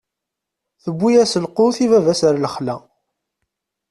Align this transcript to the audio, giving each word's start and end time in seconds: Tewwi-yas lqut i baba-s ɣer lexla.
Tewwi-yas 0.83 1.33
lqut 1.45 1.77
i 1.85 1.87
baba-s 1.91 2.21
ɣer 2.25 2.35
lexla. 2.37 2.75